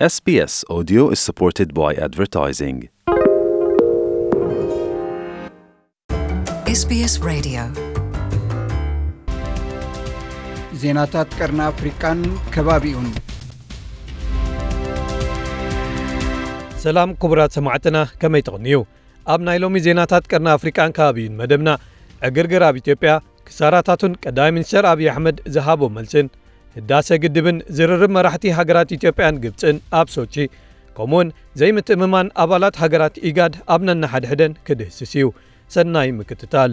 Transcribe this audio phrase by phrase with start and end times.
[0.00, 2.76] SBS Audio is supported by advertising.
[6.80, 7.62] SBS Radio.
[10.82, 12.20] ዜናታት ቀርኒ ኣፍሪቃን
[12.54, 13.06] ከባቢኡን
[16.84, 18.80] ሰላም ክቡራት ሰማዕትና ከመይ ተቕንዩ
[19.34, 21.70] ኣብ ናይ ሎሚ ዜናታት ቀርኒ ኣፍሪቃን ከባቢኡን መደብና
[22.30, 23.12] ዕግርግር ኣብ ኢትዮጵያ
[23.50, 26.28] ክሳራታቱን ቀዳሚ ሚኒስትር ኣብዪ ኣሕመድ ዝሃቦ መልስን
[26.76, 30.34] ህዳሰ ግድብን ዝርርብ መራሕቲ ሃገራት ኢትዮጵያን ግብፅን ኣብ ሶቺ።
[30.96, 31.28] ከምኡውን
[31.60, 35.26] ዘይምትእምማን ኣባላት ሃገራት ኢጋድ ኣብ ነናሓድሕደን ክድህስስ እዩ።
[35.74, 36.72] ሰናይ ምክትታል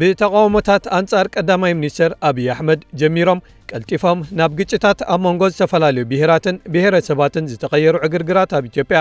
[0.00, 3.38] ብተቃውሞታት ኣንጻር ቀዳማይ ሚኒስትር ኣብዪ ኣሕመድ ጀሚሮም
[3.70, 9.00] ቀልጢፎም ናብ ግጭታት ኣብ መንጎ ዝተፈላለዩ ብሄራትን ብሄረሰባትን ዝተቐየሩ ዕግርግራት ኣብ ኢትዮጵያ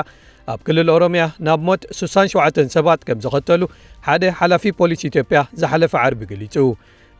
[0.54, 3.64] ኣብ ክልል ኦሮምያ ናብ ሞት 67 ሰባት ከም ዘኸተሉ
[4.08, 6.66] ሓደ ሓላፊ ፖሊስ ኢትዮጵያ ዝሓለፈ ዓርቢ ገሊጹ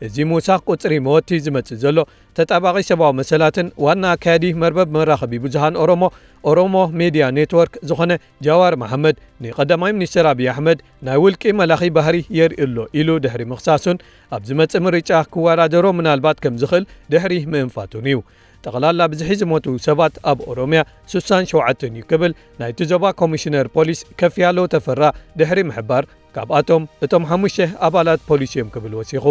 [0.06, 1.98] እዚ ምውሳኽ ቁፅሪ መወቲ ዝመጽእ ዘሎ።
[2.38, 6.02] ተጣባቒ ሰብኣዊ መሰላትን ዋና ኣካያዲ መርበብ መራኸቢ ብዙሃን ኦሮሞ
[6.50, 8.12] ኦሮሞ ሜድያ ኔትወርክ ዝኾነ
[8.46, 13.98] ጃዋር መሓመድ ንቐዳማይ ሚኒስትር ኣብዪ ኣሕመድ ናይ ውልቂ መላኺ ባህሪ የርኢ ኣሎ ኢሉ ድሕሪ ምኽሳሱን
[14.36, 18.18] ኣብ ዝመጽእ ምርጫ ክወዳደሮ ምናልባት ከም ዝኽእል ድሕሪ ምእንፋቱን እዩ።
[18.66, 20.80] ጠቕላላ ብዝሒ ዝሞቱ ሰባት ኣብ ኦሮምያ
[21.12, 25.02] 67 እዩ ክብል ናይቲ ዞባ ኮሚሽነር ፖሊስ ከፍያለው ተፈራ
[25.40, 26.04] ድሕሪ ምሕባር
[26.36, 29.26] ካብኣቶም እቶም ሓሙሽተ ኣባላት ፖሊስ እዮም ክብል ወሲኹ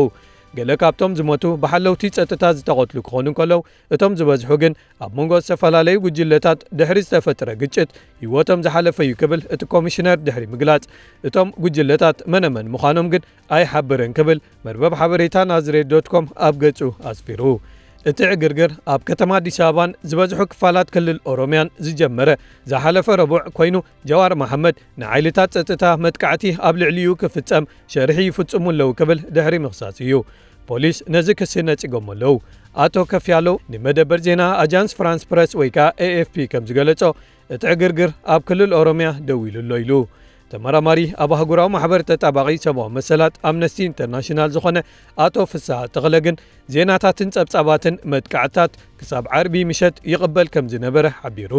[0.58, 3.62] ገለ ካብቶም ዝሞቱ ብሓለውቲ ጸጥታ ዝተቐትሉ ክኾኑ ከለዉ
[3.96, 4.74] እቶም ዝበዝሑ ግን
[5.06, 7.90] ኣብ መንጎ ዝተፈላለዩ ጉጅለታት ድሕሪ ዝተፈጥረ ግጭት
[8.24, 10.84] ህይወቶም ዝሓለፈ እዩ ክብል እቲ ኮሚሽነር ድሕሪ ምግላጽ
[11.30, 13.24] እቶም ጉጅለታት መነመን ምዃኖም ግን
[13.58, 17.42] ኣይሓብርን ክብል መርበብ ሓበሬታ ናዝሬት ዶት ኮም ኣብ ገጹ ኣስፊሩ
[18.10, 22.30] እቲ ዕግርግር ኣብ ከተማ ኣዲስ ኣበባን ዝበዝሑ ክፋላት ክልል ኦሮምያን ዝጀመረ
[22.72, 23.76] ዝሓለፈ ረቡዕ ኮይኑ
[24.10, 30.14] ጀዋር መሓመድ ሓይልታት ጸጥታ መጥቃዕቲ ኣብ ልዕሊኡ ክፍጸም ሸርሒ ይፍጽሙ ኣለዉ ክብል ድሕሪ ምኽሳስ እዩ።
[30.70, 32.36] ፖሊስ ነዚ ክሲ ነጺጎም ኣለዉ።
[32.84, 37.02] ኣቶ ከፍያለው ንመደበር ዜና ኣጃንስ ፍራንስ ፕረስ ወይ ከዓ ኤኤፍፒ ከም ዝገለጾ
[37.56, 39.92] እቲ ዕግርግር ኣብ ክልል ኦሮምያ ደው ኢሉ ኣሎ ኢሉ
[40.56, 44.78] ተመራማሪ ኣብ ኣህጉራዊ ማሕበር ተጣባቒ ሰብኣዊ መሰላት ኣምነስቲ ኢንተርናሽናል ዝኾነ
[45.26, 46.36] ኣቶ ፍስሓ ተኽለ ግን
[46.76, 51.54] ዜናታትን ጸብጻባትን መጥቃዕታት ክሳብ ዓርቢ ምሸት ይቕበል ከም ዝነበረ ሓቢሩ።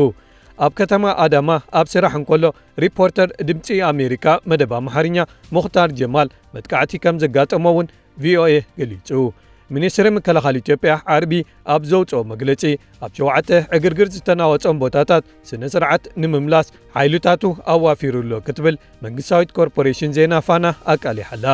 [0.64, 2.44] ኣብ ከተማ ኣዳማ ኣብ ስራሕ እንከሎ
[2.84, 5.18] ሪፖርተር ድምፂ ኣሜሪካ መደብ ኣምሓርኛ
[5.56, 7.88] ሙኽታር ጀማል መጥቃዕቲ ከም ዘጋጠሞ እውን
[8.24, 9.10] ቪኦኤ ገሊጹ
[9.74, 11.32] ሚኒስትሪ ምክልኻል ኢትዮጵያ ዓርቢ
[11.74, 12.62] ኣብ ዘውፅኦ መግለጺ
[13.04, 17.42] ኣብ ሸውዓተ ዕግርግር ዝተናወጾም ቦታታት ስነ ስርዓት ንምምላስ ሓይልታቱ
[17.74, 21.46] ኣዋፊሩ ኣሎ ክትብል መንግስታዊት ኮርፖሬሽን ዜና ፋና ኣቃሊሓላ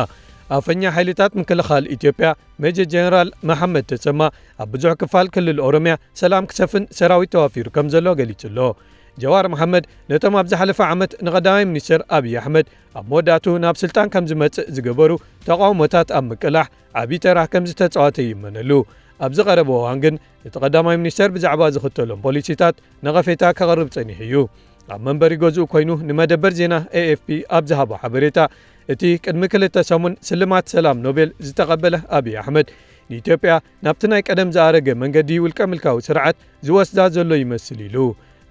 [0.57, 2.29] ኣፈኛ ሓይልታት ምክልኻል ኢትዮጵያ
[2.63, 4.21] ሜጀር ጀነራል መሓመድ ተሰማ
[4.63, 8.59] ኣብ ብዙሕ ክፋል ክልል ኦሮምያ ሰላም ክሰፍን ሰራዊት ተዋፊሩ ከም ዘሎ ገሊጹ ኣሎ
[9.21, 14.27] ጀዋር መሓመድ ነቶም ኣብ ዝሓለፈ ዓመት ንቐዳማይ ሚኒስትር ኣብዪ ኣሕመድ ኣብ መወዳእቱ ናብ ስልጣን ከም
[14.31, 15.11] ዝመጽእ ዝገበሩ
[15.47, 16.67] ተቃውሞታት ኣብ ምቅላሕ
[17.01, 18.71] ዓብዪ ተራ ከም ዝተጻወተ ይመነሉ
[19.25, 20.15] ኣብዚ ቀረበ እዋን ግን
[20.47, 22.75] እቲ ቀዳማይ ሚኒስትር ብዛዕባ ዝኽተሎም ፖሊሲታት
[23.05, 24.35] ነቐፌታ ከቕርብ ጸኒሕ እዩ
[24.93, 28.39] ኣብ መንበሪ ገዝኡ ኮይኑ ንመደበር ዜና ኤኤፍፒ ኣብ ዝሃቦ ሓበሬታ
[28.93, 32.67] እቲ ቅድሚ ክልተ ሰሙን ስልማት ሰላም ኖቤል ዝተቐበለ ኣብዪ ኣሕመድ
[33.11, 33.53] ንኢትዮጵያ
[33.85, 36.37] ናብቲ ናይ ቀደም ዝኣረገ መንገዲ ውልቀ ምልካዊ ስርዓት
[36.67, 37.97] ዝወስዳ ዘሎ ይመስል ኢሉ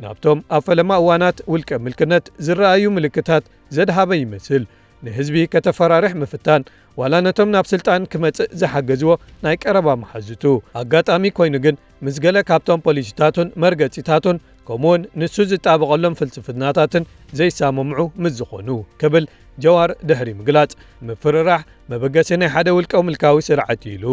[0.04, 3.46] ናብቶም ኣብ ፈለማ እዋናት ውልቀ ምልክነት ዝረኣዩ ምልክታት
[3.78, 4.66] ዘድሃበ ይመስል
[5.06, 6.62] ንህዝቢ ከተፈራርሕ ምፍታን
[7.00, 9.12] ዋላ ነቶም ናብ ስልጣን ክመጽእ ዝሓገዝዎ
[9.46, 10.44] ናይ ቀረባ መሓዝቱ
[10.82, 11.76] ኣጋጣሚ ኮይኑ ግን
[12.06, 14.38] ምስ ገለ ካብቶም ፖሊሲታቱን መርገጺታቱን
[14.68, 17.04] ከምኡውን ንሱ ዝጣበቐሎም ፍልስፍናታትን
[17.40, 18.70] ዘይሳመምዑ ምስ ዝኾኑ
[19.02, 19.28] ክብል
[19.66, 20.72] ጀዋር ድሕሪ ምግላጽ
[21.10, 24.06] ምፍርራሕ መበገሲ ናይ ሓደ ውልቀ ምልካዊ ስርዓት ኢሉ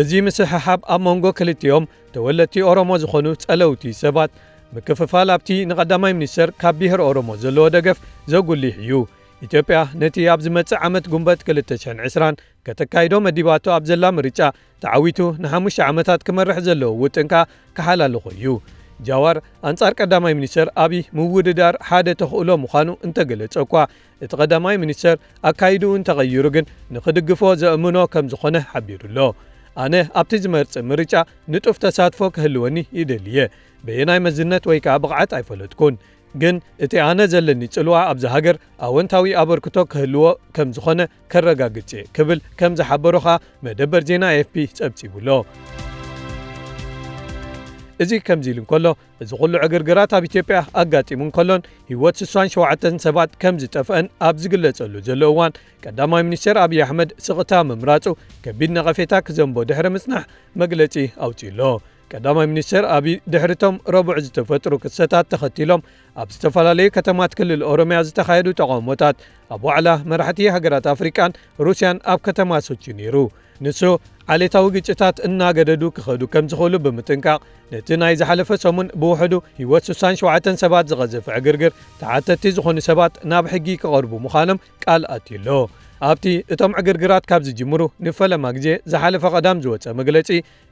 [0.00, 4.30] እዚ ምስሕሓብ ኣብ መንጎ ክልቲኦም ተወለድቲ ኦሮሞ ዝኾኑ ጸለውቲ ሰባት
[4.75, 7.99] ምክፍፋል ኣብቲ ንቐዳማይ ሚኒስትር ካብ ብሄር ኦሮሞ ዘለዎ ደገፍ
[8.33, 8.91] ዘጉሊሕ እዩ።
[9.45, 14.39] ኢትዮጵያ ነቲ ኣብ ዝመጽእ ዓመት ጉንበት 2020 ከተካይዶ መዲባቶ ኣብ ዘላ ምርጫ
[14.83, 17.33] ተዓዊቱ ንሓሙሽተ ዓመታት ክመርሕ ዘለዎ ውጥንካ
[17.77, 18.45] ክሓላልኾ እዩ።
[19.07, 19.37] ጃዋር
[19.69, 23.73] ኣንጻር ቀዳማይ ሚኒስትር ኣብዪ ምውድዳር ሓደ ተኽእሎ ምዃኑ እንተገለጸ እኳ
[24.25, 25.15] እቲ ቀዳማይ ሚኒስትር
[25.49, 26.65] ኣካይድኡ እንተቐይሩ ግን
[26.95, 29.19] ንኽድግፎ ዘእምኖ ከም ዝኾነ ሓቢሩ ኣሎ
[29.83, 31.13] ኣነ ኣብቲ ዝመርጽእ ምርጫ
[31.53, 33.39] ንጡፍ ተሳትፎ ክህልወኒ ይደልየ
[33.87, 35.97] በየናይ መዝነት ወይ ከዓ ብቕዓት ኣይፈለጥኩን
[36.41, 36.55] ግን
[36.85, 38.55] እቲ ኣነ ዘለኒ ጽልዋ ኣብዚ ሃገር
[38.87, 41.01] ኣወንታዊ ኣበርክቶ ክህልዎ ከም ዝኾነ
[41.33, 43.27] ከረጋግጽ ክብል ከም ዝሓበሩኻ
[43.67, 45.29] መደበር ዜና ኤኤፍፒ ጸብጺቡ ኣሎ
[48.03, 48.87] እዚ ከምዚ ኢሉ እንከሎ
[49.23, 55.21] እዚ ኩሉ ዕግርግራት ኣብ ኢትዮጵያ ኣጋጢሙ እንከሎን ህይወት 67 ሰባት ከም ዝጠፍአን ኣብ ዝግለጸሉ ዘሎ
[55.33, 58.13] እዋን ቀዳማይ ሚኒስትር ኣብዪ ኣሕመድ ስቕታ ምምራፁ
[58.45, 60.23] ከቢድ ነቐፌታ ክዘንቦ ድሕሪ ምጽናሕ
[60.63, 60.95] መግለጺ
[61.27, 61.61] ኣውፂኡ ኣሎ
[62.13, 65.81] ቀዳማይ ሚኒስትር ኣብዪ ድሕሪቶም ረቡዕ ዝተፈጥሩ ክሰታት ተኸቲሎም
[66.21, 69.17] ኣብ ዝተፈላለዩ ከተማት ክልል ኦሮምያ ዝተኻየዱ ተቃውሞታት
[69.55, 71.35] ኣብ ዋዕላ መራሕቲ ሃገራት ኣፍሪቃን
[71.67, 73.15] ሩስያን ኣብ ከተማ ሶቺ ነይሩ
[73.64, 73.80] ንሱ
[74.34, 77.40] ዓሌታዊ ግጭታት እናገደዱ ክኸዱ ከም ዝኽእሉ ብምጥንቃቕ
[77.72, 81.72] ነቲ ናይ ዝሓለፈ ሰሙን ብውሕዱ ህይወት 67 ሰባት ዝቐዘፈ ዕግርግር
[82.02, 85.48] ተዓተቲ ዝኾኑ ሰባት ናብ ሕጊ ክቐርቡ ምዃኖም ቃል ኣትዩሎ
[86.08, 90.28] ኣብቲ እቶም ዕግርግራት ካብ ዝጅምሩ ንፈለማ ግዜ ዝሓለፈ ቀዳም ዝወፀ መግለፂ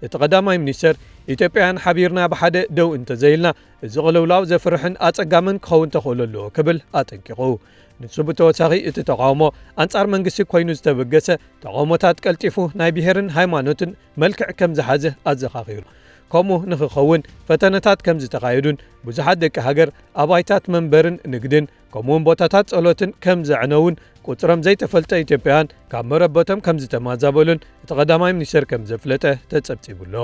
[0.06, 0.94] እቲ ቀዳማይ ሚኒስተር
[1.34, 3.48] ኢትዮጵያን ሓቢርና ብሓደ ደው እንተዘይልና
[3.86, 7.40] እዚ ቅልውላው ዘፍርሕን ኣጸጋምን ክኸውን ተኽእሎ ኣለዎ ክብል ኣጠንቂቑ
[8.03, 9.43] ንሱ ብተወሳኺ እቲ ተቃውሞ
[9.83, 11.27] ኣንጻር መንግስቲ ኮይኑ ዝተበገሰ
[11.63, 15.83] ተቃውሞታት ቀልጢፉ ናይ ብሄርን ሃይማኖትን መልክዕ ከም ዝሓዘ ኣዘኻኺሩ።
[16.33, 19.89] ከምኡ ንክኸውን ፈተነታት ከም ዝተኻየዱን ብዙሓት ደቂ ሃገር
[20.23, 23.95] ኣባይታት መንበርን ንግድን ከምኡውን ቦታታት ጸሎትን ከም ዘዕነውን
[24.27, 30.15] ቁፅሮም ዘይተፈልጠ ኢትዮጵያውያን ካብ መረበቶም ከም ዝተማዛበሉን እቲ ቀዳማይ ሚኒስተር ከም ዘፍለጠ ተጸብጺቡሎ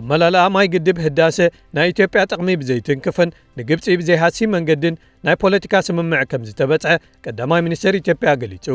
[0.00, 1.38] ኣመላልኣ ማይ ግድብ ህዳሴ
[1.78, 3.30] ናይ ኢትዮጵያ ጥቕሚ ብዘይትንክፍን
[3.60, 4.96] ንግብፂ ብዘይሃሲ መንገድን
[5.28, 6.94] ናይ ፖለቲካ ስምምዕ ከም ዝተበጽሐ
[7.26, 8.68] ቀዳማይ ሚኒስተር ኢትዮጵያ ገሊጹ።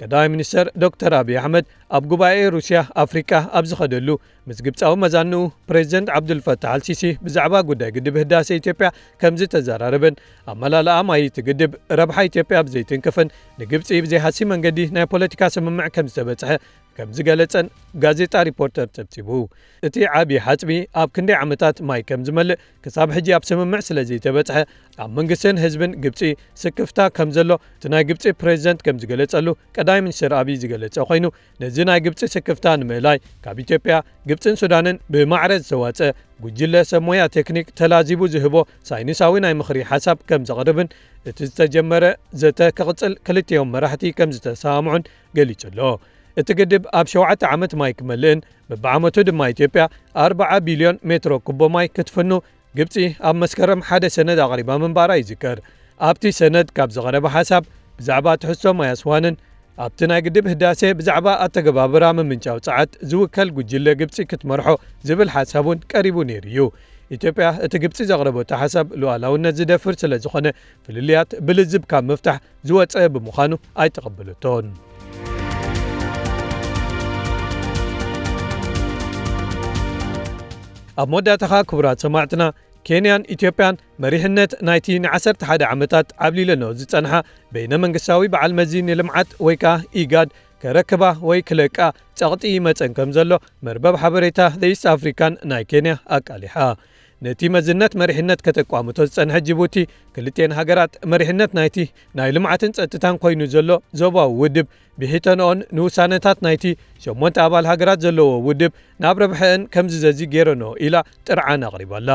[0.00, 1.64] ቀዳማይ ሚኒስተር ዶክተር ኣብዪ ኣሕመድ
[1.96, 4.08] ኣብ ጉባኤ ሩስያ ኣፍሪካ ኣብ ዝኸደሉ
[4.48, 5.40] ምስ ግብፃዊ መዛንኡ
[5.70, 8.88] ፕሬዚደንት ዓብዱልፈታሕ አልሲሲ ብዛዕባ ጉዳይ ግድብ ህዳሴ ኢትዮጵያ
[9.22, 10.16] ከምዚ ተዘራረበን
[10.52, 13.28] ኣመላልኣ ማይ እቲ ግድብ ረብሓ ኢትዮጵያ ብዘይትንክፍን
[13.62, 16.50] ንግብፂ ብዘይሃሲ መንገዲ ናይ ፖለቲካ ስምምዕ ከም ዝተበጽሐ
[16.96, 17.66] ከም ዝገለጸን
[18.02, 19.28] ጋዜጣ ሪፖርተር ጸብጺቡ
[19.86, 24.58] እቲ ዓብዪ ሓፅቢ ኣብ ክንደይ ዓመታት ማይ ከም ዝመልእ ክሳብ ሕጂ ኣብ ስምምዕ ስለ ዘይተበጽሐ
[25.04, 26.20] ኣብ መንግስትን ህዝብን ግብፂ
[26.62, 31.26] ስክፍታ ከም ዘሎ እቲ ናይ ግብፂ ፕሬዚደንት ከም ዝገለጸሉ ቀዳማይ ሚኒስትር ኣብዪ ዝገለጸ ኮይኑ
[31.64, 33.96] ነዚ ናይ ግብፂ ስክፍታ ንምእላይ ካብ ኢትዮጵያ
[34.30, 36.10] ግብፅን ሱዳንን ብማዕረ ዝተዋፅአ
[36.44, 38.56] ጉጅለ ሰብ ሞያ ቴክኒክ ተላዚቡ ዝህቦ
[38.88, 40.88] ሳይንሳዊ ናይ ምኽሪ ሓሳብ ከም ዘቕርብን
[41.30, 42.04] እቲ ዝተጀመረ
[42.42, 45.04] ዘተ ክቕጽል ክልቲኦም መራሕቲ ከም ዝተሰማምዑን
[45.38, 45.80] ገሊጹ ኣሎ
[46.40, 48.40] እቲ ግድብ ኣብ 7 ዓመት ማይ ክመልእን
[48.70, 49.84] በብዓመቱ ድማ ኢትዮጵያ
[50.24, 52.32] 40 ቢልዮን ሜትሮ ኩቦ ማይ ክትፍኑ
[52.78, 52.96] ግብፂ
[53.28, 55.58] ኣብ መስከረም ሓደ ሰነድ ኣቕሪባ ምንባራ ይዝከር
[56.08, 57.64] ኣብቲ ሰነድ ካብ ዝቐረበ ሓሳብ
[57.98, 59.34] ብዛዕባ ትሕዝቶ ማይ ኣስዋንን
[59.84, 64.66] ኣብቲ ናይ ግድብ ህዳሴ ብዛዕባ ኣተገባብራ ምምንጫው ፀዓት ዝውከል ጉጅለ ግብፂ ክትመርሖ
[65.08, 66.66] ዝብል ሓሳብ እውን ቀሪቡ ነይሩ እዩ።
[67.16, 70.46] ኢትዮጵያ እቲ ግብፂ ዘቕረበቶ ሓሳብ ሉኣላውነት ዝደፍር ስለ ዝኾነ
[70.86, 72.38] ፍልልያት ብልዝብ ካብ ምፍታሕ
[72.70, 73.52] ዝወፀ ብምዃኑ
[73.84, 74.66] ኣይተቐበለቶን
[81.00, 82.44] ኣብ መወዳእታኻ ክቡራት ሰማዕትና
[82.88, 87.12] ኬንያን ኢትዮጵያን መሪሕነት ናይቲ ን11 ዓመታት ዓብሊለኖ ዝጸንሓ
[87.54, 90.30] በይነ መንግስታዊ በዓል መዚ ንልምዓት ወይ ከዓ ኢጋድ
[90.62, 91.78] ከረክባ ወይ ክለቃ
[92.18, 93.32] ጸቕጢ ይመፀን ከም ዘሎ
[93.66, 96.56] መርበብ ሓበሬታ ዘኢስት ኣፍሪካን ናይ ኬንያ ኣቃሊሓ
[97.24, 99.76] ነቲ መዝነት መሪሕነት ከተቋምቶ ዝጸንሐ ጅቡቲ
[100.14, 101.76] ክልቲአን ሃገራት መሪሕነት ናይቲ
[102.18, 103.70] ናይ ልምዓትን ጸጥታን ኮይኑ ዘሎ
[104.00, 104.66] ዞባዊ ውድብ
[105.00, 106.64] ብሒተንኦን ንውሳነታት ናይቲ
[107.06, 108.72] 8 ኣባል ሃገራት ዘለዎ ውድብ
[109.04, 110.96] ናብ ረብሐአን ከም ዝዘዚ ገይረኖ ኢላ
[111.28, 112.10] ጥርዓን ኣቕሪባላ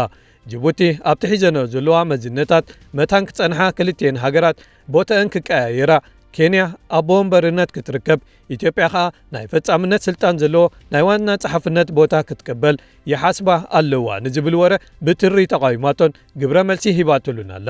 [0.46, 0.82] ጅቡቲ
[1.12, 2.68] ኣብቲ ሒዘኖ ዘለዋ መዝነታት
[2.98, 4.60] መታን ክጸንሓ ክልጥን ሃገራት
[4.96, 5.94] ቦተአን ክቀያየራ
[6.36, 6.64] ኬንያ
[6.98, 8.20] ኣብ ወንበርነት ክትርከብ
[8.56, 9.04] ኢትዮጵያ ከዓ
[9.36, 10.64] ናይ ፈጻምነት ስልጣን ዘለዎ
[10.94, 12.76] ናይ ዋና ጸሓፍነት ቦታ ክትቅበል
[13.12, 14.74] ይሓስባ ኣለዋ ንዝብል ወረ
[15.08, 17.70] ብትሪ ተቃዊማቶን ግብረ መልሲ ሂባትሉን ኣላ።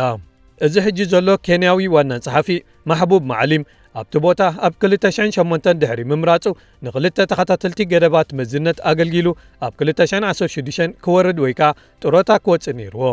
[0.66, 2.48] እዚ ሕጂ ዘሎ ኬንያዊ ዋና ጸሓፊ
[2.90, 3.64] ማሕቡብ ማዕሊም
[4.00, 6.46] ኣብቲ ቦታ ኣብ 2008 ድሕሪ ምምራፁ
[6.86, 9.28] ንክልተ ተኸታተልቲ ገደባት መዝነት ኣገልጊሉ
[9.68, 11.70] ኣብ 2016 ክወርድ ወይ ከዓ
[12.04, 13.04] ጥሮታ ክወፅእ ነይርዎ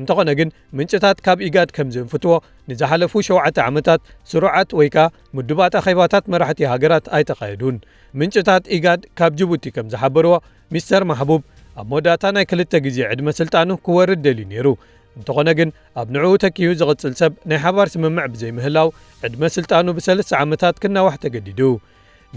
[0.00, 0.48] እንተኾነ ግን
[0.78, 2.34] ምንጭታት ካብ ኢጋድ ከም ዘንፍትዎ
[2.70, 5.06] ንዝሓለፉ 7 ዓመታት ስሩዓት ወይ ከዓ
[5.38, 7.76] ምድባት ኣኼባታት መራሕቲ ሃገራት ኣይተኻየዱን።
[8.20, 10.34] ምንጭታት ኢጋድ ካብ ጅቡቲ ከም ዝሓበርዎ
[10.74, 11.42] ሚስተር ማሕቡብ
[11.80, 14.66] ኣብ መወዳእታ ናይ ክልተ ግዜ ዕድመ ስልጣኑ ክወርድ ደልዩ ነይሩ።
[15.18, 15.68] እንተኾነ ግን
[16.00, 18.88] ኣብ ንዕኡ ተኪዩ ዝቕጽል ሰብ ናይ ሓባር ስምምዕ ብዘይምህላው
[19.26, 21.60] ዕድመ ስልጣኑ ብሰለስተ ዓመታት ክናዋሕ ተገዲዱ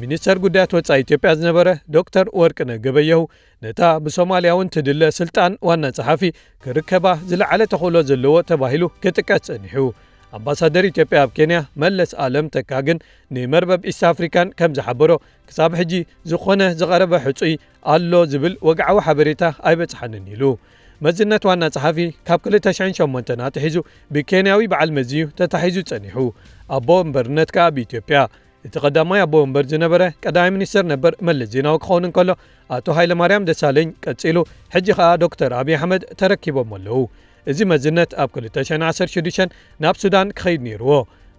[0.01, 3.21] ሚኒስተር ጉዳያት ወፃኢ ኢትዮጵያ ዝነበረ ዶክተር ወርቅነ ገበየሁ
[3.61, 6.21] ነታ ብሶማልያ እውን ትድለ ስልጣን ዋና ጸሓፊ
[6.63, 9.75] ክርከባ ዝለዓለ ተኽእሎ ዘለዎ ተባሂሉ ክጥቀስ ጸኒሑ።
[10.33, 12.97] ኣምባሳደር ኢትዮጵያ ኣብ ኬንያ መለስ ኣለም ተካ ግን
[13.35, 15.11] ንመርበብ ኢስት ኣፍሪካን ከም ዝሓበሮ
[15.49, 15.93] ክሳብ ሕጂ
[16.31, 17.53] ዝኾነ ዝቐረበ ሕፁይ
[17.93, 20.43] ኣሎ ዝብል ወግዓዊ ሓበሬታ ኣይበጽሓንን ኢሉ።
[21.05, 23.75] መዝነት ዋና ጸሓፊ ካብ 2008 ኣትሒዙ
[24.13, 26.17] ብኬንያዊ በዓል መዝዩ ተታሒዙ ጸኒሑ።
[26.77, 28.19] ኣቦ እምበርነት ከዓ ብኢትዮጵያ
[28.65, 32.29] እቲ ቀዳማይ ኣቦ ወንበር ዝነበረ ቀዳማይ ሚኒስትር ነበር መለስ ዜናዊ ክኸውን እንከሎ
[32.77, 34.37] ኣቶ ሃይለማርያም ደሳለኝ ቀጺሉ
[34.75, 36.99] ሕጂ ከዓ ዶክተር ኣብዪ ኣሕመድ ተረኪቦም ኣለዉ
[37.51, 40.91] እዚ መዝነት ኣብ 2016 ናብ ሱዳን ክኸይድ ነይርዎ።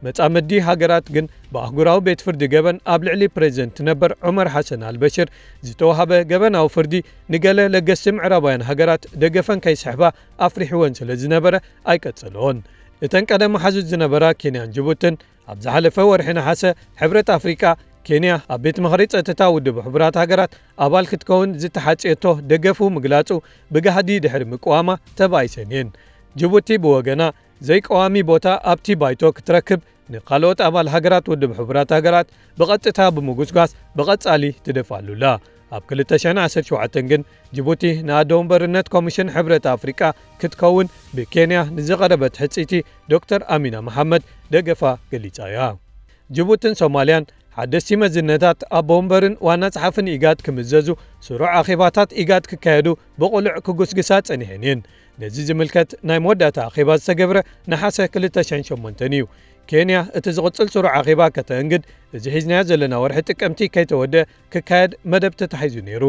[0.07, 5.29] መጻምዲ ሃገራት ግን ብኣህጉራዊ ቤት ፍርዲ ገበን ኣብ ልዕሊ ፕሬዚደንት ነበር ዑመር ሓሰን ኣልበሽር
[5.69, 6.95] ዝተዋሃበ ገበናዊ ፍርዲ
[7.35, 10.03] ንገለ ለገስቲ ምዕራባውያን ሃገራት ደገፈን ከይስሕባ
[10.49, 11.55] ኣፍሪሕወን ስለ ዝነበረ
[11.93, 12.61] ኣይቀጸልዎን
[13.07, 15.15] እተን ቀደም ሓዙት ዝነበራ ኬንያን ጅቡትን
[15.53, 16.63] ኣብ ዝሓለፈ ወርሒ ነሓሰ
[17.01, 17.63] ሕብረት ኣፍሪቃ
[18.07, 20.53] ኬንያ ኣብ ቤት ምኽሪ ጸጥታ ውድብ ሕቡራት ሃገራት
[20.85, 23.31] ኣባል ክትከውን ዝተሓጽየቶ ደገፉ ምግላጹ
[23.75, 24.89] ብጋህዲ ድሕሪ ምቅዋማ
[25.19, 25.91] ተባይሰን እየን
[26.41, 27.23] ጅቡቲ ብወገና
[27.69, 29.81] ዘይቀዋሚ ቦታ ኣብቲ ባይቶ ክትረክብ
[30.15, 32.29] ንካልኦት ኣባል ሃገራት ውድብ ሕቡራት ሃገራት
[32.61, 35.25] ብቐጥታ ብምጉስጓስ ብቐጻሊ ትደፋሉላ
[35.77, 37.23] ኣብ 217 ግን
[37.57, 40.01] ጅቡቲ ንኣዶ ወንበርነት ኮሚሽን ሕብረት ኣፍሪቃ
[40.43, 42.73] ክትከውን ብኬንያ ንዝቐረበት ሕፂቲ
[43.15, 44.23] ዶክተር ኣሚና መሓመድ
[44.55, 44.83] ደገፋ
[45.13, 45.61] ገሊጻ እያ።
[46.37, 47.27] ጅቡትን ሶማልያን
[47.59, 50.89] ሓደስቲ መዝነታት ኣቦ ወንበርን ዋና ጸሓፍን ኢጋድ ክምዘዙ
[51.27, 52.89] ስሩዕ ኣኼባታት ኢጋድ ክካየዱ
[53.21, 54.81] ብቑልዕ ክጉስግሳ ጸኒሐን እየን።
[55.23, 57.39] ነዚ ዝምልከት ናይ መወዳእታ ኣኼባ ዝተገብረ
[57.73, 59.25] ናሓሰ 208 እዩ
[59.71, 61.83] ኬንያ እቲ ዝቕፅል ስሩዕ ኣኼባ ከተእንግድ
[62.17, 64.23] እዚ ሒዝናዮ ዘለና ወርሒ ጥቀምቲ ከይተወድአ
[64.55, 66.05] ክካየድ መደብ ተታሒዙ ነይሩ።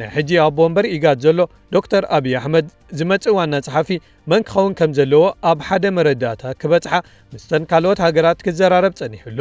[0.00, 1.40] ናይ ሕጂ ኣቦ ወንበር ኢጋድ ዘሎ
[1.74, 2.66] ዶክተር ኣብዪ ኣሕመድ
[2.98, 3.88] ዝመጽእ ዋና ጸሓፊ
[4.30, 6.92] መን ክኸውን ከም ዘለዎ ኣብ ሓደ መረዳእታ ክበጽሓ
[7.32, 9.40] ምስተን ካልኦት ሃገራት ክዘራረብ ጸኒሑሎ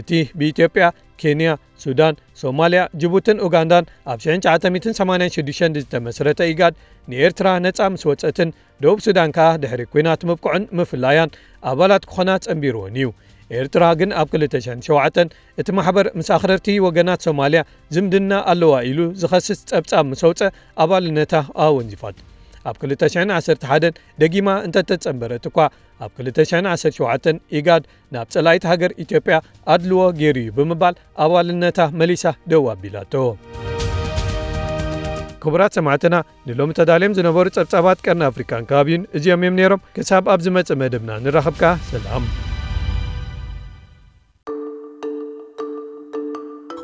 [0.00, 0.86] እቲ ብኢትዮጵያ
[1.20, 1.50] ኬንያ
[1.82, 6.74] ሱዳን ሶማልያ ጅቡትን ኡጋንዳን ኣብ 1986 ዝተመስረተ ኢጋድ
[7.12, 8.50] ንኤርትራ ነፃ ምስ ወፀትን
[8.82, 11.34] ደቡብ ሱዳን ከኣ ድሕሪ ኩናት ምብኩዕን ምፍላያን
[11.72, 13.08] ኣባላት ክኾና ጸንቢርዎን እዩ።
[13.58, 15.30] ኤርትራ ግን ኣብ 2007
[15.60, 17.60] እቲ ማሕበር ምስ ኣኽረርቲ ወገናት ሶማልያ
[17.96, 20.40] ዝምድና ኣለዋ ኢሉ ዝኸስስ ጸብጻብ ምስ ኣውፀ
[20.84, 21.34] ኣባልነታ
[21.66, 22.18] ኣወንዚፋት።
[22.70, 25.58] ኣብ 211 ደጊማ እንተተጸንበረት እኳ
[26.06, 27.84] ኣብ 217 ኢጋድ
[28.16, 29.36] ናብ ጸላይት ሃገር ኢትዮጵያ
[29.74, 33.14] ኣድልዎ ገይሩ እዩ ብምባል ኣባልነታ መሊሳ ደው ኣቢላቶ
[35.42, 36.16] ክቡራት ሰማዕትና
[36.48, 41.74] ንሎሚ ተዳልዮም ዝነበሩ ጸብጻባት ቀርኒ ኣፍሪካን ከባቢዩን እዚኦም እዮም ነይሮም ክሳብ ኣብ ዝመጽእ መደብና ንራኸብካ
[41.92, 42.26] ሰላም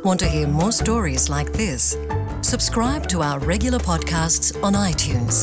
[0.06, 1.96] Want to hear more stories like this?
[2.42, 5.36] Subscribe to our regular podcasts on iTunes.